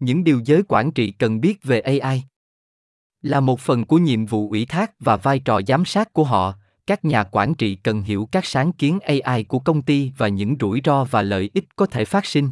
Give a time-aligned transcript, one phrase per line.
[0.00, 2.22] những điều giới quản trị cần biết về AI.
[3.22, 6.54] Là một phần của nhiệm vụ ủy thác và vai trò giám sát của họ,
[6.86, 10.56] các nhà quản trị cần hiểu các sáng kiến AI của công ty và những
[10.60, 12.50] rủi ro và lợi ích có thể phát sinh.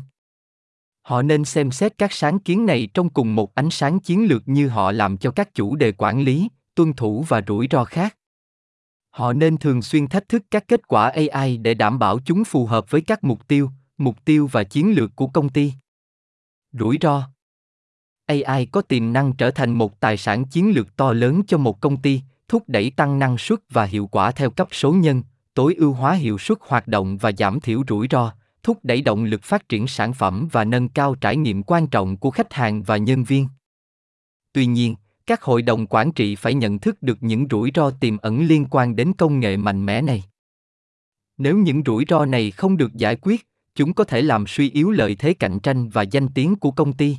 [1.02, 4.48] Họ nên xem xét các sáng kiến này trong cùng một ánh sáng chiến lược
[4.48, 8.16] như họ làm cho các chủ đề quản lý, tuân thủ và rủi ro khác.
[9.10, 12.66] Họ nên thường xuyên thách thức các kết quả AI để đảm bảo chúng phù
[12.66, 15.72] hợp với các mục tiêu, mục tiêu và chiến lược của công ty.
[16.72, 17.28] Rủi ro
[18.28, 21.80] AI có tiềm năng trở thành một tài sản chiến lược to lớn cho một
[21.80, 25.22] công ty, thúc đẩy tăng năng suất và hiệu quả theo cấp số nhân,
[25.54, 28.32] tối ưu hóa hiệu suất hoạt động và giảm thiểu rủi ro,
[28.62, 32.16] thúc đẩy động lực phát triển sản phẩm và nâng cao trải nghiệm quan trọng
[32.16, 33.48] của khách hàng và nhân viên.
[34.52, 34.94] Tuy nhiên,
[35.26, 38.66] các hội đồng quản trị phải nhận thức được những rủi ro tiềm ẩn liên
[38.70, 40.24] quan đến công nghệ mạnh mẽ này.
[41.38, 44.90] Nếu những rủi ro này không được giải quyết, chúng có thể làm suy yếu
[44.90, 47.16] lợi thế cạnh tranh và danh tiếng của công ty.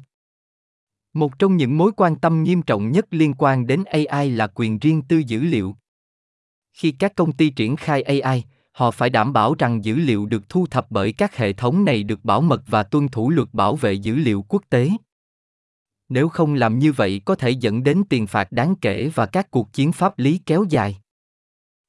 [1.13, 4.79] Một trong những mối quan tâm nghiêm trọng nhất liên quan đến AI là quyền
[4.79, 5.75] riêng tư dữ liệu.
[6.73, 10.49] Khi các công ty triển khai AI, họ phải đảm bảo rằng dữ liệu được
[10.49, 13.75] thu thập bởi các hệ thống này được bảo mật và tuân thủ luật bảo
[13.75, 14.89] vệ dữ liệu quốc tế.
[16.09, 19.51] Nếu không làm như vậy có thể dẫn đến tiền phạt đáng kể và các
[19.51, 20.97] cuộc chiến pháp lý kéo dài.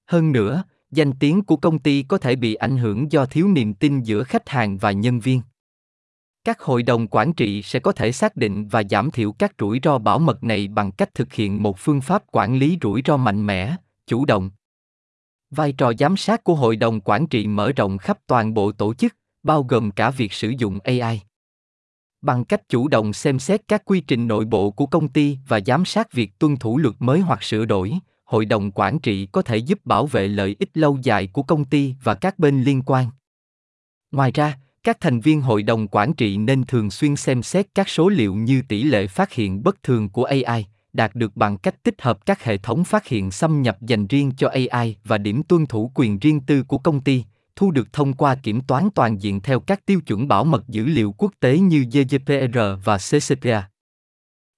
[0.06, 3.74] Hơn nữa, danh tiếng của công ty có thể bị ảnh hưởng do thiếu niềm
[3.74, 5.40] tin giữa khách hàng và nhân viên
[6.44, 9.80] các hội đồng quản trị sẽ có thể xác định và giảm thiểu các rủi
[9.82, 13.16] ro bảo mật này bằng cách thực hiện một phương pháp quản lý rủi ro
[13.16, 14.50] mạnh mẽ, chủ động.
[15.50, 18.94] Vai trò giám sát của hội đồng quản trị mở rộng khắp toàn bộ tổ
[18.94, 21.22] chức, bao gồm cả việc sử dụng ai
[22.22, 25.60] bằng cách chủ động xem xét các quy trình nội bộ của công ty và
[25.66, 27.94] giám sát việc tuân thủ luật mới hoặc sửa đổi,
[28.24, 31.64] hội đồng quản trị có thể giúp bảo vệ lợi ích lâu dài của công
[31.64, 33.06] ty và các bên liên quan.
[34.10, 37.88] Ngoài ra các thành viên hội đồng quản trị nên thường xuyên xem xét các
[37.88, 41.82] số liệu như tỷ lệ phát hiện bất thường của ai đạt được bằng cách
[41.82, 45.42] tích hợp các hệ thống phát hiện xâm nhập dành riêng cho ai và điểm
[45.42, 47.24] tuân thủ quyền riêng tư của công ty
[47.56, 50.84] thu được thông qua kiểm toán toàn diện theo các tiêu chuẩn bảo mật dữ
[50.84, 53.68] liệu quốc tế như GDPR và CCPA.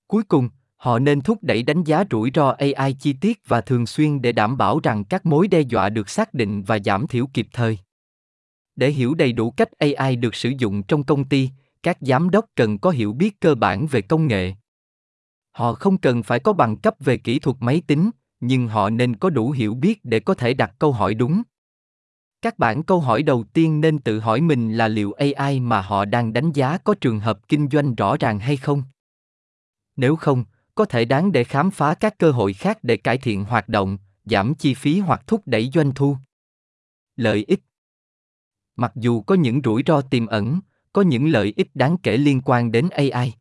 [0.07, 3.87] Cuối cùng, họ nên thúc đẩy đánh giá rủi ro AI chi tiết và thường
[3.87, 7.27] xuyên để đảm bảo rằng các mối đe dọa được xác định và giảm thiểu
[7.27, 7.79] kịp thời.
[8.77, 11.51] Để hiểu đầy đủ cách AI được sử dụng trong công ty,
[11.83, 14.53] các giám đốc cần có hiểu biết cơ bản về công nghệ.
[15.51, 19.17] Họ không cần phải có bằng cấp về kỹ thuật máy tính, nhưng họ nên
[19.17, 21.43] có đủ hiểu biết để có thể đặt câu hỏi đúng.
[22.43, 26.05] Các bản câu hỏi đầu tiên nên tự hỏi mình là liệu AI mà họ
[26.05, 28.83] đang đánh giá có trường hợp kinh doanh rõ ràng hay không.
[29.97, 30.45] Nếu không,
[30.75, 33.99] có thể đáng để khám phá các cơ hội khác để cải thiện hoạt động,
[34.25, 36.17] giảm chi phí hoặc thúc đẩy doanh thu.
[37.17, 37.61] Lợi ích
[38.77, 40.61] Mặc dù có những rủi ro tiềm ẩn,
[40.93, 43.33] có những lợi ích đáng kể liên quan đến AI.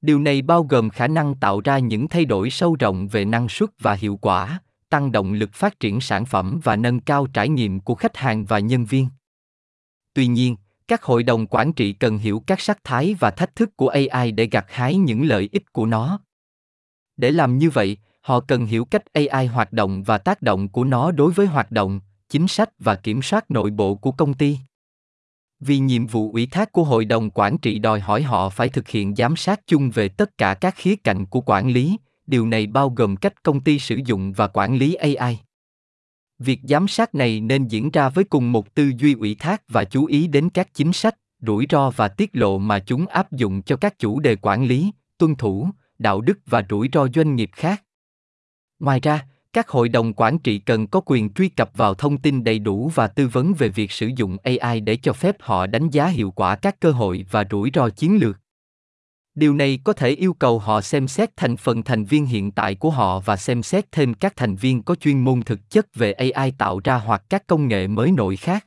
[0.00, 3.48] Điều này bao gồm khả năng tạo ra những thay đổi sâu rộng về năng
[3.48, 7.48] suất và hiệu quả, tăng động lực phát triển sản phẩm và nâng cao trải
[7.48, 9.08] nghiệm của khách hàng và nhân viên.
[10.14, 10.56] Tuy nhiên,
[10.88, 14.32] các hội đồng quản trị cần hiểu các sắc thái và thách thức của AI
[14.32, 16.20] để gặt hái những lợi ích của nó.
[17.16, 20.84] Để làm như vậy, họ cần hiểu cách AI hoạt động và tác động của
[20.84, 22.00] nó đối với hoạt động,
[22.32, 24.58] chính sách và kiểm soát nội bộ của công ty.
[25.60, 28.88] Vì nhiệm vụ ủy thác của hội đồng quản trị đòi hỏi họ phải thực
[28.88, 32.66] hiện giám sát chung về tất cả các khía cạnh của quản lý, điều này
[32.66, 35.40] bao gồm cách công ty sử dụng và quản lý ai
[36.42, 39.84] việc giám sát này nên diễn ra với cùng một tư duy ủy thác và
[39.84, 41.14] chú ý đến các chính sách,
[41.46, 44.90] rủi ro và tiết lộ mà chúng áp dụng cho các chủ đề quản lý,
[45.18, 45.68] tuân thủ,
[45.98, 47.82] đạo đức và rủi ro doanh nghiệp khác.
[48.78, 52.44] Ngoài ra các hội đồng quản trị cần có quyền truy cập vào thông tin
[52.44, 55.90] đầy đủ và tư vấn về việc sử dụng ai để cho phép họ đánh
[55.90, 58.36] giá hiệu quả các cơ hội và rủi ro chiến lược.
[59.34, 62.74] Điều này có thể yêu cầu họ xem xét thành phần thành viên hiện tại
[62.74, 66.12] của họ và xem xét thêm các thành viên có chuyên môn thực chất về
[66.12, 68.66] ai tạo ra hoặc các công nghệ mới nổi khác.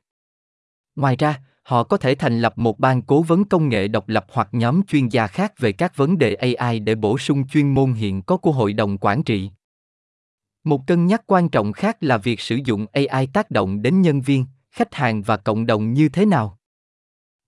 [0.96, 4.26] Ngoài ra, họ có thể thành lập một ban cố vấn công nghệ độc lập
[4.32, 7.94] hoặc nhóm chuyên gia khác về các vấn đề ai để bổ sung chuyên môn
[7.94, 9.50] hiện có của hội đồng quản trị
[10.66, 14.22] một cân nhắc quan trọng khác là việc sử dụng AI tác động đến nhân
[14.22, 16.58] viên, khách hàng và cộng đồng như thế nào.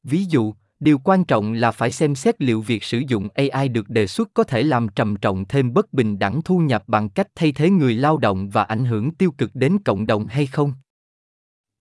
[0.03, 3.89] Ví dụ, điều quan trọng là phải xem xét liệu việc sử dụng AI được
[3.89, 7.27] đề xuất có thể làm trầm trọng thêm bất bình đẳng thu nhập bằng cách
[7.35, 10.73] thay thế người lao động và ảnh hưởng tiêu cực đến cộng đồng hay không.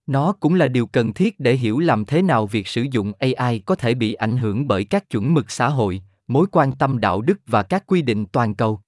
[0.07, 3.59] Nó cũng là điều cần thiết để hiểu làm thế nào việc sử dụng AI
[3.59, 7.23] có thể bị ảnh hưởng bởi các chuẩn mực xã hội, mối quan tâm đạo
[7.23, 8.81] đức và các quy định toàn cầu.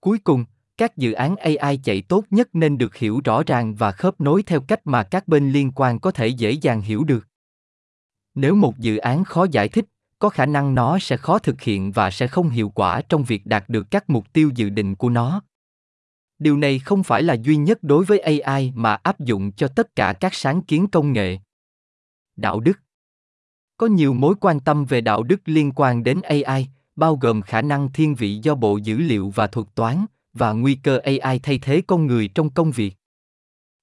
[0.00, 0.44] Cuối cùng,
[0.80, 4.42] các dự án ai chạy tốt nhất nên được hiểu rõ ràng và khớp nối
[4.42, 7.26] theo cách mà các bên liên quan có thể dễ dàng hiểu được
[8.34, 9.84] nếu một dự án khó giải thích
[10.18, 13.46] có khả năng nó sẽ khó thực hiện và sẽ không hiệu quả trong việc
[13.46, 15.42] đạt được các mục tiêu dự định của nó.
[16.38, 19.96] Điều này không phải là duy nhất đối với AI mà áp dụng cho tất
[19.96, 21.38] cả các sáng kiến công nghệ.
[22.36, 22.80] Đạo đức
[23.76, 27.62] Có nhiều mối quan tâm về đạo đức liên quan đến AI, bao gồm khả
[27.62, 31.58] năng thiên vị do bộ dữ liệu và thuật toán, và nguy cơ AI thay
[31.58, 32.94] thế con người trong công việc.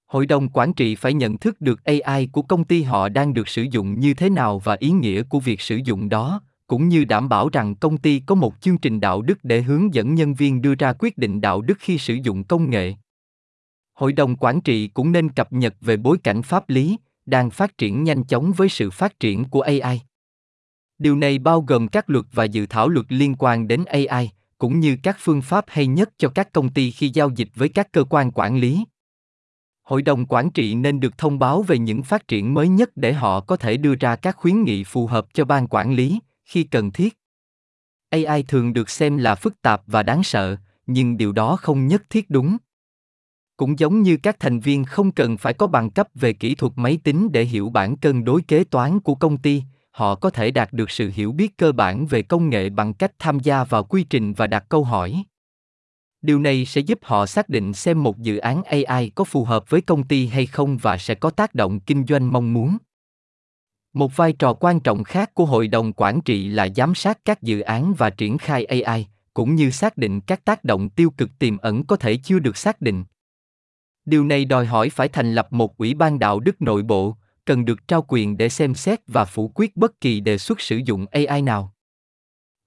[0.05, 3.47] Hội đồng quản trị phải nhận thức được AI của công ty họ đang được
[3.47, 7.05] sử dụng như thế nào và ý nghĩa của việc sử dụng đó, cũng như
[7.05, 10.33] đảm bảo rằng công ty có một chương trình đạo đức để hướng dẫn nhân
[10.33, 12.93] viên đưa ra quyết định đạo đức khi sử dụng công nghệ.
[13.93, 17.77] Hội đồng quản trị cũng nên cập nhật về bối cảnh pháp lý đang phát
[17.77, 20.01] triển nhanh chóng với sự phát triển của AI.
[20.97, 24.79] Điều này bao gồm các luật và dự thảo luật liên quan đến AI, cũng
[24.79, 27.91] như các phương pháp hay nhất cho các công ty khi giao dịch với các
[27.91, 28.85] cơ quan quản lý.
[29.83, 33.13] Hội đồng quản trị nên được thông báo về những phát triển mới nhất để
[33.13, 36.63] họ có thể đưa ra các khuyến nghị phù hợp cho ban quản lý khi
[36.63, 37.17] cần thiết.
[38.09, 42.03] AI thường được xem là phức tạp và đáng sợ, nhưng điều đó không nhất
[42.09, 42.57] thiết đúng.
[43.57, 46.73] Cũng giống như các thành viên không cần phải có bằng cấp về kỹ thuật
[46.75, 49.63] máy tính để hiểu bản cân đối kế toán của công ty,
[49.97, 53.11] họ có thể đạt được sự hiểu biết cơ bản về công nghệ bằng cách
[53.19, 55.23] tham gia vào quy trình và đặt câu hỏi.
[56.21, 59.69] Điều này sẽ giúp họ xác định xem một dự án ai có phù hợp
[59.69, 62.77] với công ty hay không và sẽ có tác động kinh doanh mong muốn.
[63.93, 67.41] Một vai trò quan trọng khác của hội đồng quản trị là giám sát các
[67.41, 71.29] dự án và triển khai ai cũng như xác định các tác động tiêu cực
[71.39, 73.03] tiềm ẩn có thể chưa được xác định.
[74.05, 77.15] Điều này đòi hỏi phải thành lập một ủy ban đạo đức nội bộ
[77.47, 80.77] cần được trao quyền để xem xét và phủ quyết bất kỳ đề xuất sử
[80.85, 81.73] dụng ai nào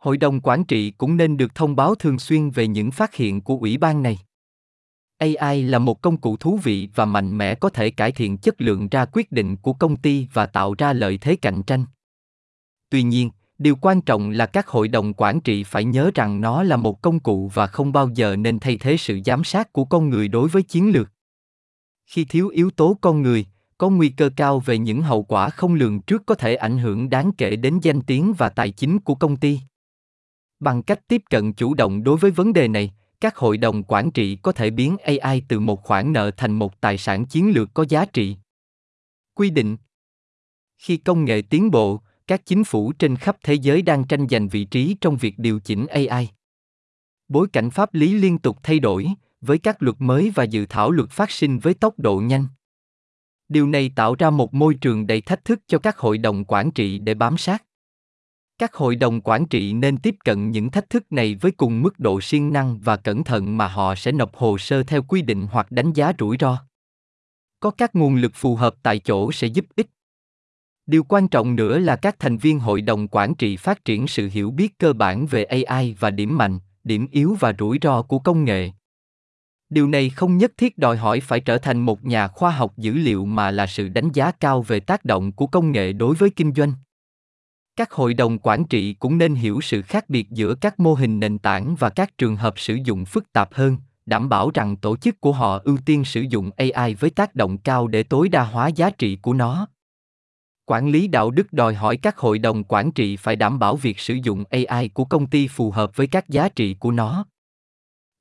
[0.01, 3.41] Hội đồng quản trị cũng nên được thông báo thường xuyên về những phát hiện
[3.41, 4.19] của ủy ban này.
[5.19, 8.61] AI là một công cụ thú vị và mạnh mẽ có thể cải thiện chất
[8.61, 11.85] lượng ra quyết định của công ty và tạo ra lợi thế cạnh tranh.
[12.91, 16.63] Tuy nhiên, điều quan trọng là các hội đồng quản trị phải nhớ rằng nó
[16.63, 19.85] là một công cụ và không bao giờ nên thay thế sự giám sát của
[19.85, 21.11] con người đối với chiến lược.
[22.07, 23.47] Khi thiếu yếu tố con người,
[23.81, 27.11] có nguy cơ cao về những hậu quả không lường trước có thể ảnh hưởng
[27.11, 29.61] đáng kể đến danh tiếng và tài chính của công ty.
[30.59, 34.11] Bằng cách tiếp cận chủ động đối với vấn đề này, các hội đồng quản
[34.11, 37.75] trị có thể biến AI từ một khoản nợ thành một tài sản chiến lược
[37.75, 38.37] có giá trị.
[39.35, 39.77] Quy định
[40.79, 44.49] Khi công nghệ tiến bộ, các chính phủ trên khắp thế giới đang tranh giành
[44.49, 46.29] vị trí trong việc điều chỉnh AI.
[47.29, 49.07] Bối cảnh pháp lý liên tục thay đổi,
[49.41, 52.47] với các luật mới và dự thảo luật phát sinh với tốc độ nhanh.
[53.51, 56.71] Điều này tạo ra một môi trường đầy thách thức cho các hội đồng quản
[56.71, 57.65] trị để bám sát.
[58.59, 61.99] Các hội đồng quản trị nên tiếp cận những thách thức này với cùng mức
[61.99, 65.47] độ siêng năng và cẩn thận mà họ sẽ nộp hồ sơ theo quy định
[65.51, 66.59] hoặc đánh giá rủi ro.
[67.61, 69.87] Có các nguồn lực phù hợp tại chỗ sẽ giúp ích.
[70.87, 74.29] Điều quan trọng nữa là các thành viên hội đồng quản trị phát triển sự
[74.33, 78.19] hiểu biết cơ bản về ai và điểm mạnh, điểm yếu và rủi ro của
[78.19, 78.71] công nghệ
[79.71, 82.93] điều này không nhất thiết đòi hỏi phải trở thành một nhà khoa học dữ
[82.93, 86.31] liệu mà là sự đánh giá cao về tác động của công nghệ đối với
[86.31, 86.73] kinh doanh.
[87.77, 91.21] Các hội đồng quản trị cũng nên hiểu sự khác biệt giữa các mô hình
[91.21, 93.77] nền tảng và các trường hợp sử dụng phức tạp hơn,
[94.07, 97.59] đảm bảo rằng tổ chức của họ ưu tiên sử dụng ai với tác động
[97.59, 99.67] cao để tối đa hóa giá trị của nó.
[100.67, 103.99] Quản lý đạo đức đòi hỏi các hội đồng quản trị phải đảm bảo việc
[103.99, 107.25] sử dụng ai của công ty phù hợp với các giá trị của nó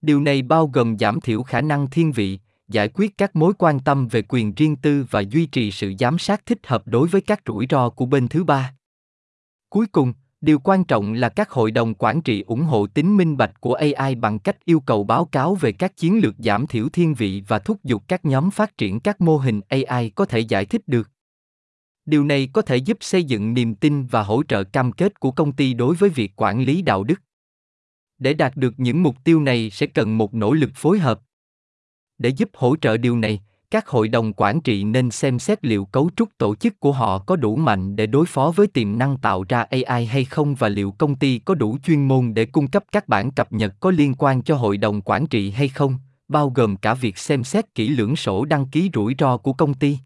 [0.01, 3.79] điều này bao gồm giảm thiểu khả năng thiên vị giải quyết các mối quan
[3.79, 7.21] tâm về quyền riêng tư và duy trì sự giám sát thích hợp đối với
[7.21, 8.73] các rủi ro của bên thứ ba
[9.69, 13.37] Cuối cùng, điều quan trọng là các hội đồng quản trị ủng hộ tính minh
[13.37, 16.89] bạch của AI bằng cách yêu cầu báo cáo về các chiến lược giảm thiểu
[16.89, 20.39] thiên vị và thúc giục các nhóm phát triển các mô hình AI có thể
[20.39, 21.09] giải thích được.
[22.05, 25.31] Điều này có thể giúp xây dựng niềm tin và hỗ trợ cam kết của
[25.31, 27.21] công ty đối với việc quản lý đạo đức.
[28.19, 31.21] Để đạt được những mục tiêu này sẽ cần một nỗ lực phối hợp.
[32.17, 33.39] Để giúp hỗ trợ điều này,
[33.71, 37.19] các hội đồng quản trị nên xem xét liệu cấu trúc tổ chức của họ
[37.19, 40.69] có đủ mạnh để đối phó với tiềm năng tạo ra ai hay không và
[40.69, 43.91] liệu công ty có đủ chuyên môn để cung cấp các bản cập nhật có
[43.91, 45.97] liên quan cho hội đồng quản trị hay không
[46.27, 49.73] bao gồm cả việc xem xét kỹ lưỡng sổ đăng ký rủi ro của công
[49.73, 49.97] ty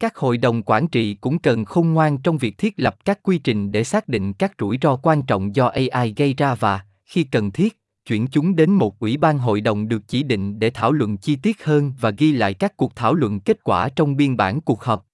[0.00, 3.38] các hội đồng quản trị cũng cần khôn ngoan trong việc thiết lập các quy
[3.38, 6.80] trình để xác định các rủi ro quan trọng do ai gây ra và
[7.10, 10.70] khi cần thiết chuyển chúng đến một ủy ban hội đồng được chỉ định để
[10.70, 14.16] thảo luận chi tiết hơn và ghi lại các cuộc thảo luận kết quả trong
[14.16, 15.06] biên bản cuộc họp.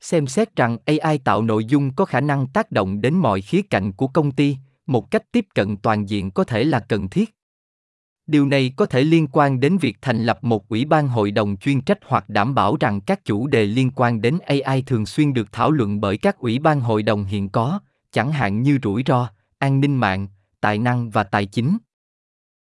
[0.00, 3.62] Xem xét rằng AI tạo nội dung có khả năng tác động đến mọi khía
[3.62, 7.34] cạnh của công ty, một cách tiếp cận toàn diện có thể là cần thiết.
[8.26, 11.56] Điều này có thể liên quan đến việc thành lập một ủy ban hội đồng
[11.56, 15.32] chuyên trách hoặc đảm bảo rằng các chủ đề liên quan đến AI thường xuyên
[15.32, 17.80] được thảo luận bởi các ủy ban hội đồng hiện có,
[18.12, 20.28] chẳng hạn như rủi ro, an ninh mạng,
[20.60, 21.78] tài năng và tài chính.